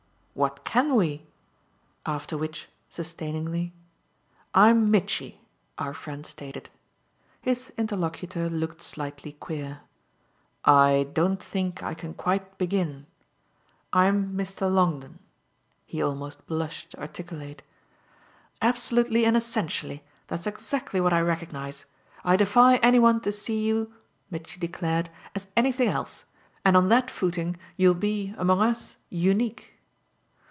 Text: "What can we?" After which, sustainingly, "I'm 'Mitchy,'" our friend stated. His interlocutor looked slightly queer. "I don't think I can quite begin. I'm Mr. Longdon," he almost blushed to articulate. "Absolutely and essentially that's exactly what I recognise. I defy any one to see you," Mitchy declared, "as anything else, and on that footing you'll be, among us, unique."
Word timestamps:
"What 0.33 0.63
can 0.63 0.95
we?" 0.95 1.27
After 2.05 2.37
which, 2.37 2.69
sustainingly, 2.89 3.73
"I'm 4.55 4.89
'Mitchy,'" 4.89 5.41
our 5.77 5.93
friend 5.93 6.25
stated. 6.25 6.69
His 7.41 7.71
interlocutor 7.77 8.49
looked 8.49 8.81
slightly 8.81 9.33
queer. 9.33 9.81
"I 10.63 11.09
don't 11.13 11.43
think 11.43 11.83
I 11.83 11.93
can 11.93 12.13
quite 12.13 12.57
begin. 12.57 13.07
I'm 13.91 14.31
Mr. 14.33 14.73
Longdon," 14.73 15.19
he 15.85 16.01
almost 16.01 16.47
blushed 16.47 16.91
to 16.91 17.01
articulate. 17.01 17.61
"Absolutely 18.61 19.25
and 19.25 19.35
essentially 19.35 20.01
that's 20.27 20.47
exactly 20.47 21.01
what 21.01 21.11
I 21.13 21.19
recognise. 21.19 21.85
I 22.23 22.37
defy 22.37 22.77
any 22.77 22.99
one 22.99 23.19
to 23.21 23.33
see 23.33 23.67
you," 23.67 23.93
Mitchy 24.31 24.61
declared, 24.61 25.09
"as 25.35 25.47
anything 25.57 25.89
else, 25.89 26.23
and 26.63 26.77
on 26.77 26.87
that 26.87 27.11
footing 27.11 27.57
you'll 27.75 27.93
be, 27.95 28.33
among 28.37 28.61
us, 28.61 28.95
unique." 29.09 29.73